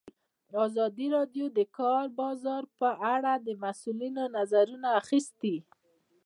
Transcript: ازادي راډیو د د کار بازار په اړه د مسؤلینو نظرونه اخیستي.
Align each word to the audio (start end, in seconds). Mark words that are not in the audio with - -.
ازادي 0.65 1.07
راډیو 1.15 1.45
د 1.51 1.53
د 1.57 1.59
کار 1.77 2.03
بازار 2.21 2.63
په 2.79 2.89
اړه 3.15 3.33
د 3.37 3.49
مسؤلینو 3.63 4.23
نظرونه 4.37 4.87
اخیستي. 5.01 5.55